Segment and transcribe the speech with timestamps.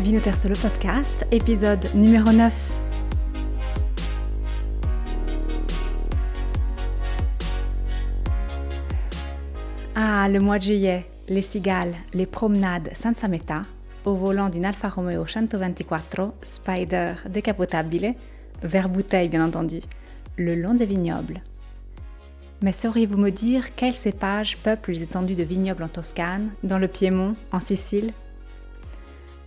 [0.00, 2.72] Vinoter Solo Podcast, épisode numéro 9.
[9.94, 13.62] Ah, le mois de juillet, les cigales, les promenades senza metà,
[14.04, 18.10] au volant d'une Alfa Romeo 124 Spider décapotable,
[18.62, 19.80] vers bouteille bien entendu,
[20.36, 21.40] le long des vignobles.
[22.60, 26.88] Mais sauriez-vous me dire quels cépages peuplent les étendues de vignobles en Toscane, dans le
[26.88, 28.12] Piémont, en Sicile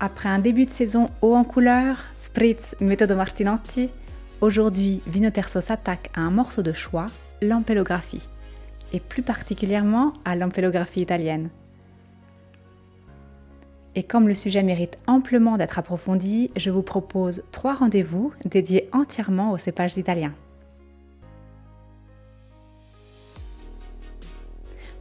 [0.02, 3.89] Après un début de saison haut en couleur, Spritz méthode Martinotti,
[4.39, 7.08] aujourd'hui Vinoterso s'attaque à un morceau de choix,
[7.41, 8.30] l'ampélographie,
[8.94, 11.49] et plus particulièrement à l'ampélographie italienne.
[13.95, 19.52] Et comme le sujet mérite amplement d'être approfondi, je vous propose trois rendez-vous dédiés entièrement
[19.52, 20.31] aux cépages italiens.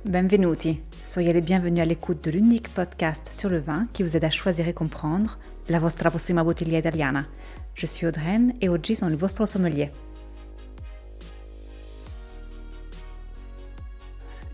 [0.05, 4.25] Benvenuti, soyez les bienvenus à l'écoute de l'unique podcast sur le vin qui vous aide
[4.25, 5.39] à choisir et comprendre
[5.71, 7.25] la vostra prossima bottiglia italiana.
[7.75, 9.89] Je suis Audreyne et oggi sono il vostro sommelier.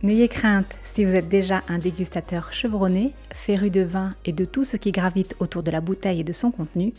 [0.05, 4.62] N'ayez crainte si vous êtes déjà un dégustateur chevronné, féru de vin et de tout
[4.62, 6.92] ce qui gravite autour de la bouteille et de son contenu,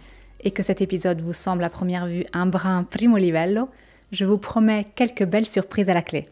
[0.43, 3.69] et que cet épisode vous semble à première vue un brin primo livello,
[4.11, 6.27] je vous promets quelques belles surprises à la clé.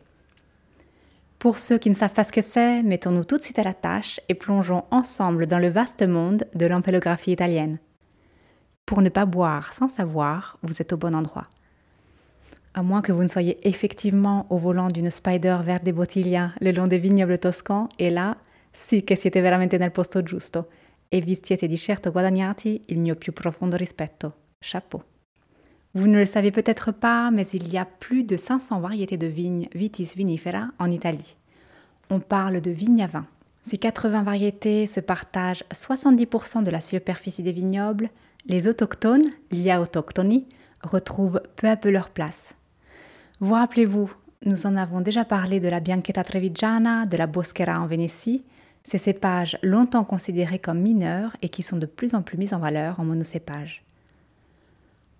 [1.44, 3.74] Pour ceux qui ne savent pas ce que c'est, mettons-nous tout de suite à la
[3.74, 7.80] tâche et plongeons ensemble dans le vaste monde de l'ampélographie italienne.
[8.86, 11.50] Pour ne pas boire sans savoir, vous êtes au bon endroit
[12.76, 16.88] à moins que vous ne soyez effectivement au volant d'une Spider Verde Bottiglia le long
[16.88, 18.38] des vignobles toscans, et là,
[18.72, 20.70] sì che siete veramente nel posto giusto,
[21.10, 24.34] e vi siete di certo guadagnati il mio più profondo rispetto.
[24.60, 25.13] Chapeau.
[25.96, 29.28] Vous ne le savez peut-être pas, mais il y a plus de 500 variétés de
[29.28, 31.36] vignes vitis vinifera en Italie.
[32.10, 33.28] On parle de vignes à vin.
[33.62, 38.10] Ces 80 variétés se partagent 70% de la superficie des vignobles.
[38.48, 40.48] Les autochtones, autochtoni,
[40.82, 42.56] retrouvent peu à peu leur place.
[43.40, 44.12] Vous rappelez-vous,
[44.46, 48.44] nous en avons déjà parlé de la Bianchetta Trevigiana, de la Boschera en Vénétie,
[48.84, 52.60] ces cépages longtemps considérés comme mineurs et qui sont de plus en plus mis en
[52.60, 53.86] valeur en monocépage.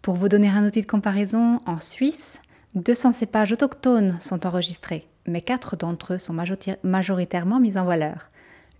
[0.04, 2.42] Pour vous donner un outil de comparaison, en Suisse,
[2.76, 6.36] 200 cépages autochtones sont enregistrés, mais quatre d'entre eux sont
[6.84, 8.28] majoritairement mis en valeur.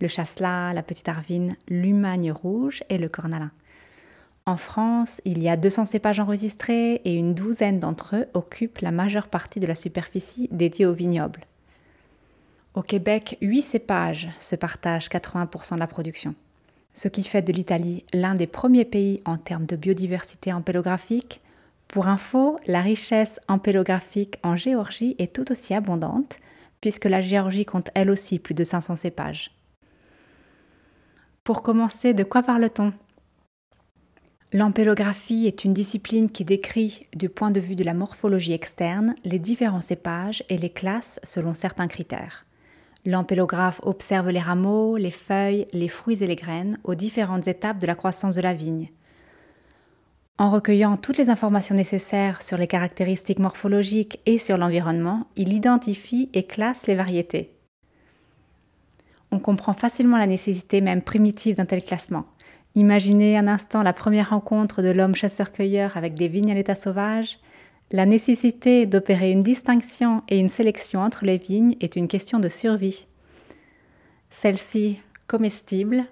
[0.02, 3.52] Le chasselas, la petite arvine, l'humagne rouge et le cornalin.
[4.44, 8.90] En France, il y a 200 cépages enregistrés et une douzaine d'entre eux occupent la
[8.90, 11.46] majeure partie de la superficie dédiée aux vignobles.
[12.74, 16.34] Au Québec, 8 cépages se partagent 80% de la production,
[16.94, 21.42] ce qui fait de l'Italie l'un des premiers pays en termes de biodiversité ampélographique.
[21.88, 26.38] Pour info, la richesse ampélographique en Géorgie est tout aussi abondante,
[26.80, 29.50] puisque la Géorgie compte elle aussi plus de 500 cépages.
[31.42, 32.92] Pour commencer, de quoi parle-t-on?
[34.52, 39.40] L'ampélographie est une discipline qui décrit, du point de vue de la morphologie externe, les
[39.40, 42.46] différents cépages et les classes selon certains critères.
[43.06, 47.86] L'ampélographe observe les rameaux, les feuilles, les fruits et les graines aux différentes étapes de
[47.86, 48.90] la croissance de la vigne.
[50.38, 56.28] En recueillant toutes les informations nécessaires sur les caractéristiques morphologiques et sur l'environnement, il identifie
[56.32, 57.54] et classe les variétés.
[59.30, 62.24] On comprend facilement la nécessité même primitive d'un tel classement.
[62.74, 67.38] Imaginez un instant la première rencontre de l'homme chasseur-cueilleur avec des vignes à l'état sauvage.
[67.90, 72.48] La nécessité d'opérer une distinction et une sélection entre les vignes est une question de
[72.48, 73.06] survie.
[74.30, 76.04] Celle-ci comestible,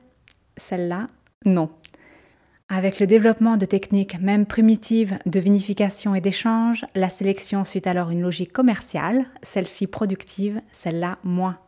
[0.56, 1.08] celle-là
[1.44, 1.70] non.
[2.68, 8.10] Avec le développement de techniques même primitives de vinification et d'échange, la sélection suit alors
[8.10, 11.58] une logique commerciale, celle-ci productive, celle-là moins.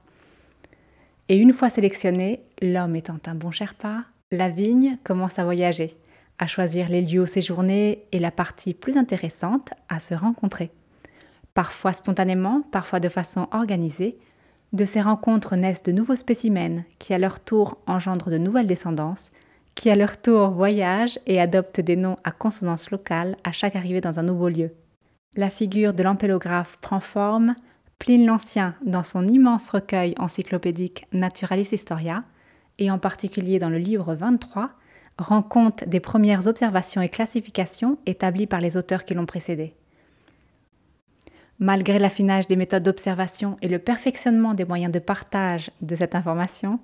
[1.28, 5.96] Et une fois sélectionné, l'homme étant un bon Sherpa, la vigne commence à voyager,
[6.38, 10.70] à choisir les lieux où séjourner et la partie plus intéressante, à se rencontrer.
[11.54, 14.18] Parfois spontanément, parfois de façon organisée,
[14.72, 19.30] de ces rencontres naissent de nouveaux spécimens qui à leur tour engendrent de nouvelles descendances,
[19.76, 24.00] qui à leur tour voyagent et adoptent des noms à consonance locale à chaque arrivée
[24.00, 24.72] dans un nouveau lieu.
[25.36, 27.54] La figure de l'ampélographe prend forme,
[27.98, 32.24] Pline l'Ancien, dans son immense recueil encyclopédique Naturalis Historia,
[32.78, 34.70] et en particulier dans le livre 23,
[35.18, 39.74] rend compte des premières observations et classifications établies par les auteurs qui l'ont précédé.
[41.60, 46.80] Malgré l'affinage des méthodes d'observation et le perfectionnement des moyens de partage de cette information,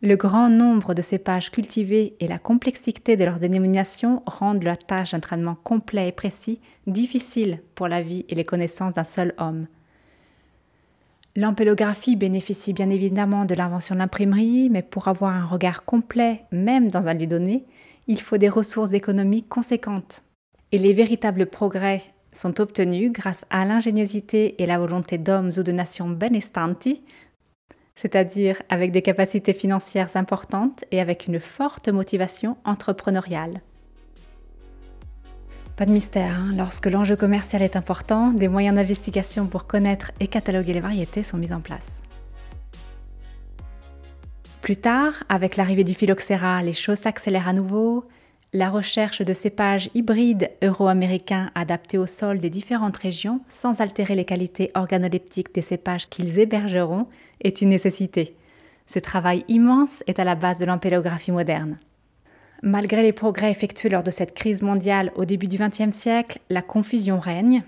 [0.00, 5.12] le grand nombre de cépages cultivés et la complexité de leur dénomination rendent la tâche
[5.12, 9.66] d'un traitement complet et précis difficile pour la vie et les connaissances d'un seul homme.
[11.36, 16.90] L'ampélographie bénéficie bien évidemment de l'invention de l'imprimerie, mais pour avoir un regard complet, même
[16.90, 17.64] dans un lieu donné,
[18.06, 20.22] il faut des ressources économiques conséquentes.
[20.70, 22.02] Et les véritables progrès
[22.32, 27.02] sont obtenus grâce à l'ingéniosité et la volonté d'hommes ou de nations benestanti,
[27.96, 33.60] c'est-à-dire avec des capacités financières importantes et avec une forte motivation entrepreneuriale.
[35.76, 40.28] Pas de mystère, hein, lorsque l'enjeu commercial est important, des moyens d'investigation pour connaître et
[40.28, 42.00] cataloguer les variétés sont mis en place.
[44.60, 48.04] Plus tard, avec l'arrivée du phylloxéra, les choses s'accélèrent à nouveau.
[48.52, 54.24] La recherche de cépages hybrides euro-américains adaptés au sol des différentes régions sans altérer les
[54.24, 57.08] qualités organoleptiques des cépages qu'ils hébergeront
[57.40, 58.36] est une nécessité.
[58.86, 61.78] Ce travail immense est à la base de l'ampélographie moderne.
[62.66, 66.62] Malgré les progrès effectués lors de cette crise mondiale au début du XXe siècle, la
[66.62, 67.62] confusion règne.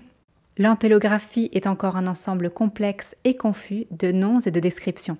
[0.57, 5.19] L'ampélographie est encore un ensemble complexe et confus de noms et de descriptions.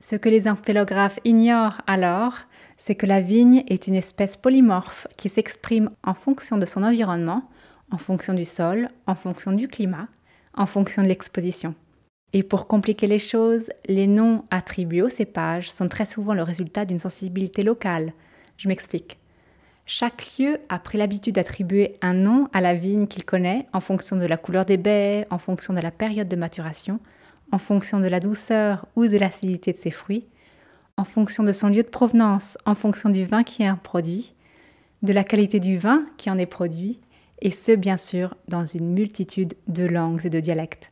[0.00, 2.34] Ce que les ampélographes ignorent alors,
[2.76, 7.48] c'est que la vigne est une espèce polymorphe qui s'exprime en fonction de son environnement,
[7.92, 10.08] en fonction du sol, en fonction du climat,
[10.52, 11.76] en fonction de l'exposition.
[12.32, 16.84] Et pour compliquer les choses, les noms attribués aux cépages sont très souvent le résultat
[16.84, 18.12] d'une sensibilité locale.
[18.56, 19.18] Je m'explique.
[19.86, 24.16] Chaque lieu a pris l'habitude d'attribuer un nom à la vigne qu'il connaît en fonction
[24.16, 27.00] de la couleur des baies, en fonction de la période de maturation,
[27.52, 30.26] en fonction de la douceur ou de l'acidité de ses fruits,
[30.96, 34.34] en fonction de son lieu de provenance, en fonction du vin qui est produit,
[35.02, 37.00] de la qualité du vin qui en est produit,
[37.42, 40.88] et ce bien sûr dans une multitude de langues et de dialectes.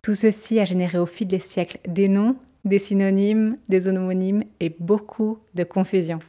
[0.00, 4.70] Tout ceci a généré au fil des siècles des noms, des synonymes, des homonymes et
[4.70, 6.20] beaucoup de confusion.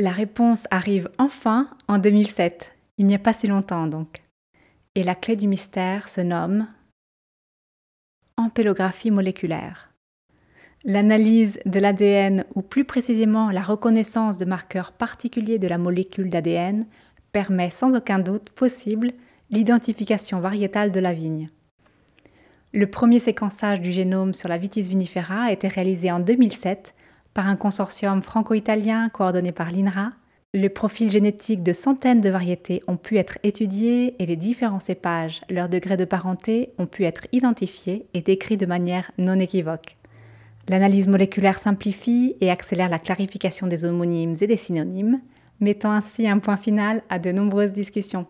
[0.00, 4.22] La réponse arrive enfin en 2007, il n'y a pas si longtemps donc.
[4.94, 6.66] Et la clé du mystère se nomme
[8.38, 9.92] ampélographie moléculaire.
[10.84, 16.86] L'analyse de l'ADN ou plus précisément la reconnaissance de marqueurs particuliers de la molécule d'ADN
[17.30, 19.12] permet sans aucun doute possible
[19.50, 21.50] l'identification variétale de la vigne.
[22.72, 26.94] Le premier séquençage du génome sur la Vitis vinifera a été réalisé en 2007
[27.34, 30.10] par un consortium franco-italien coordonné par l'INRA.
[30.52, 35.42] Le profil génétique de centaines de variétés ont pu être étudiés et les différents cépages,
[35.48, 39.96] leur degré de parenté ont pu être identifiés et décrits de manière non équivoque.
[40.68, 45.20] L'analyse moléculaire simplifie et accélère la clarification des homonymes et des synonymes,
[45.60, 48.26] mettant ainsi un point final à de nombreuses discussions.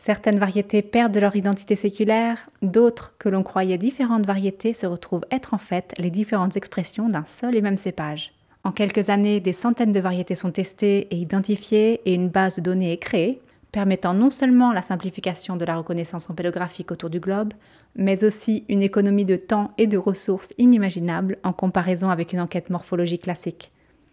[0.00, 5.52] Certaines variétés perdent leur identité séculaire, d'autres que l'on croyait différentes variétés se retrouvent être
[5.52, 8.32] en fait les différentes expressions d'un seul et même cépage.
[8.64, 12.62] En quelques années, des centaines de variétés sont testées et identifiées et une base de
[12.62, 13.42] données est créée,
[13.72, 17.52] permettant non seulement la simplification de la reconnaissance ampélographique autour du globe,
[17.94, 22.70] mais aussi une économie de temps et de ressources inimaginables en comparaison avec une enquête
[22.70, 23.70] morphologique classique.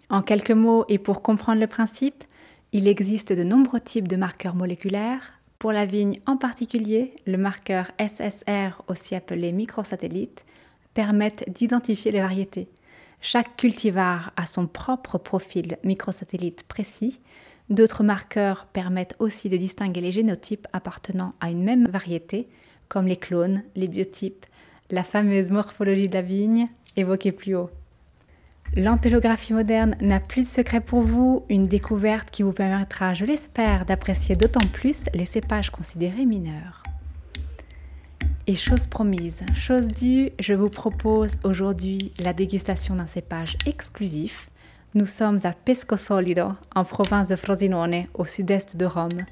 [0.09, 2.25] En quelques mots et pour comprendre le principe,
[2.73, 5.36] il existe de nombreux types de marqueurs moléculaires.
[5.59, 10.45] Pour la vigne en particulier, le marqueur SSR, aussi appelé microsatellite,
[10.93, 12.67] permettent d'identifier les variétés.
[13.21, 17.19] Chaque cultivar a son propre profil microsatellite précis,
[17.69, 22.47] D'autres marqueurs permettent aussi de distinguer les génotypes appartenant à une même variété,
[22.87, 24.45] comme les clones, les biotypes,
[24.89, 27.69] la fameuse morphologie de la vigne évoquée plus haut.
[28.77, 33.85] L'ampélographie moderne n'a plus de secret pour vous, une découverte qui vous permettra, je l'espère,
[33.85, 36.83] d'apprécier d'autant plus les cépages considérés mineurs.
[38.45, 44.49] Et chose promise, chose due, je vous propose aujourd'hui la dégustation d'un cépage exclusif
[44.93, 49.25] nous sommes à Pescosolido, en province de Frosinone, au sud-est de Rome.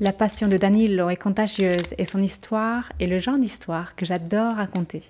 [0.00, 4.54] La passion de Danilo est contagieuse et son histoire est le genre d'histoire que j'adore
[4.54, 5.02] raconter.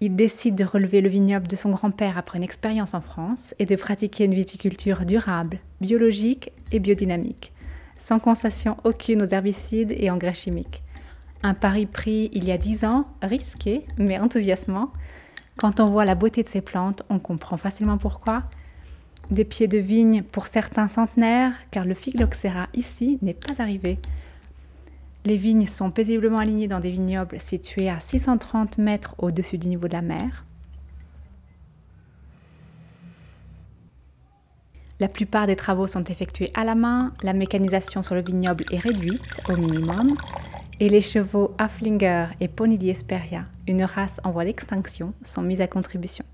[0.00, 3.66] Il décide de relever le vignoble de son grand-père après une expérience en France et
[3.66, 7.52] de pratiquer une viticulture durable, biologique et biodynamique,
[7.98, 10.84] sans concession aucune aux herbicides et engrais chimiques.
[11.42, 14.92] Un pari pris il y a dix ans, risqué mais enthousiasmant.
[15.56, 18.44] Quand on voit la beauté de ces plantes, on comprend facilement pourquoi
[19.32, 23.98] des pieds de vigne pour certains centenaires, car le phylloxéra ici n'est pas arrivé.
[25.24, 29.88] Les vignes sont paisiblement alignées dans des vignobles situés à 630 mètres au-dessus du niveau
[29.88, 30.44] de la mer.
[35.00, 38.78] La plupart des travaux sont effectués à la main, la mécanisation sur le vignoble est
[38.78, 40.16] réduite au minimum,
[40.80, 45.62] et les chevaux Afflinger et Pony di Esperia, une race en voie d'extinction, sont mis
[45.62, 46.24] à contribution.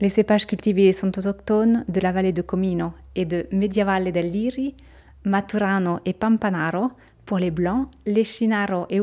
[0.00, 4.74] Les cépages cultivés sont autochtones de la vallée de Comino et de Mediavalle del Liri,
[5.24, 6.90] Maturano et Pampanaro
[7.28, 8.96] pour les blancs, Lecinaro et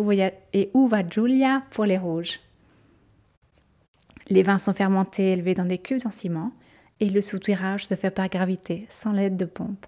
[0.74, 2.40] Uva Giulia pour les rouges.
[4.30, 6.52] Les vins sont fermentés élevés dans des cuves en ciment
[7.00, 9.86] et le soutirage se fait par gravité, sans l'aide de pompe,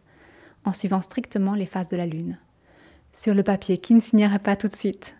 [0.66, 2.38] en suivant strictement les phases de la Lune.
[3.12, 5.16] Sur le papier qui ne signerait pas tout de suite?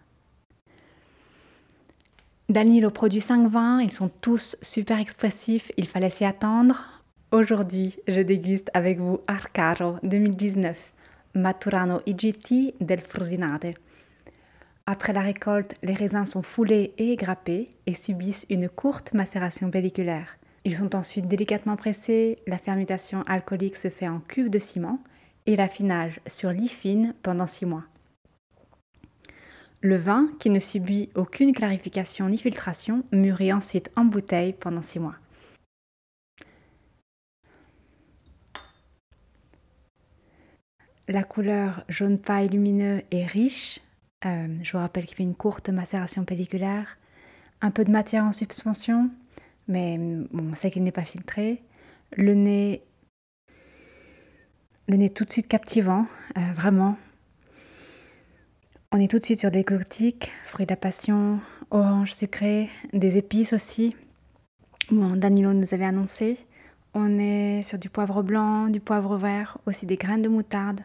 [2.50, 7.02] Danilo produit 5 vins, ils sont tous super expressifs, il fallait s'y attendre.
[7.32, 10.94] Aujourd'hui, je déguste avec vous Arcaro 2019,
[11.38, 13.76] Maturano IGT del Frusinate.
[14.88, 20.38] Après la récolte, les raisins sont foulés et grappés et subissent une courte macération pelliculaire.
[20.66, 25.00] Ils sont ensuite délicatement pressés, la fermentation alcoolique se fait en cuve de ciment
[25.46, 27.84] et l'affinage sur lit fine pendant 6 mois.
[29.82, 35.00] Le vin, qui ne subit aucune clarification ni filtration, mûrit ensuite en bouteille pendant 6
[35.00, 35.16] mois.
[41.10, 43.80] La couleur jaune paille lumineux est riche,
[44.26, 46.98] euh, je vous rappelle qu'il fait une courte macération pelliculaire,
[47.62, 49.10] un peu de matière en suspension,
[49.68, 50.00] mais
[50.34, 51.62] on sait qu'il n'est pas filtré.
[52.16, 52.82] Le nez,
[54.88, 56.98] le nez tout de suite captivant, euh, vraiment.
[58.92, 61.40] On est tout de suite sur des exotiques, fruits de la passion,
[61.72, 63.96] orange sucré, des épices aussi.
[64.90, 66.38] Bon, Danilo nous avait annoncé.
[66.94, 70.82] On est sur du poivre blanc, du poivre vert, aussi des graines de moutarde,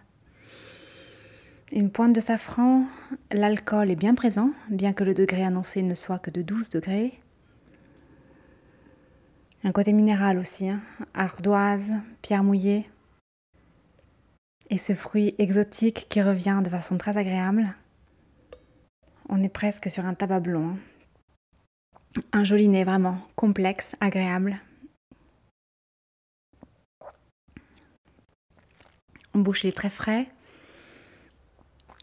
[1.72, 2.84] une pointe de safran,
[3.30, 7.18] l'alcool est bien présent, bien que le degré annoncé ne soit que de 12 degrés.
[9.64, 10.82] Un côté minéral aussi, hein.
[11.14, 12.90] ardoise, pierre mouillée.
[14.68, 17.74] Et ce fruit exotique qui revient de façon très agréable.
[19.30, 20.76] On est presque sur un tabac blond.
[22.16, 22.22] Hein.
[22.32, 24.60] Un joli nez vraiment complexe, agréable.
[29.34, 30.26] En bouche, très frais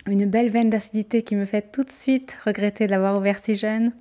[0.07, 3.55] une belle veine d'acidité qui me fait tout de suite regretter de l'avoir ouvert si
[3.55, 3.93] jeune.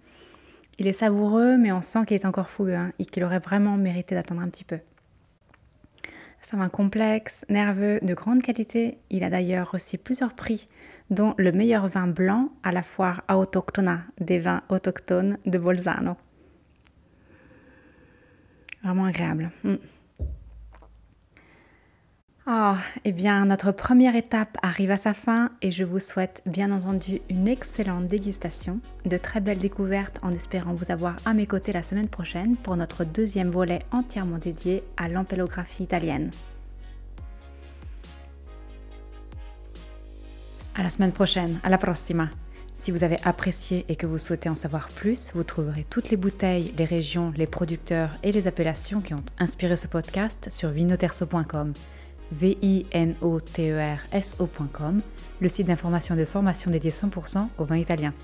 [0.79, 3.77] Il est savoureux, mais on sent qu'il est encore fougueux hein, et qu'il aurait vraiment
[3.77, 4.79] mérité d'attendre un petit peu.
[6.41, 8.99] C'est un vin complexe, nerveux, de grande qualité.
[9.11, 10.69] Il a d'ailleurs reçu plusieurs prix,
[11.11, 16.17] dont le meilleur vin blanc à la foire Autochtona des vins autochtones de Bolzano.
[18.85, 19.51] Vraiment agréable.
[19.65, 19.75] Mm.
[22.51, 26.73] Oh, eh bien, notre première étape arrive à sa fin et je vous souhaite bien
[26.73, 31.75] entendu une excellente dégustation, de très belles découvertes en espérant vous avoir à mes côtés
[31.75, 36.31] la semaine prochaine pour notre deuxième volet entièrement dédié à l'ampélographie italienne.
[40.75, 42.31] À la semaine prochaine, à la prossima.
[42.73, 46.17] Si vous avez apprécié et que vous souhaitez en savoir plus, vous trouverez toutes les
[46.17, 51.75] bouteilles, les régions, les producteurs et les appellations qui ont inspiré ce podcast sur vinoterso.com
[52.33, 55.03] v-i-n-o-t-e-r-s-o.com,
[55.41, 58.15] le site d'information de formation dédié 100% au vin italien.